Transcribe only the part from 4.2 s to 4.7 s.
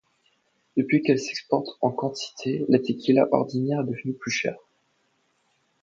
chère.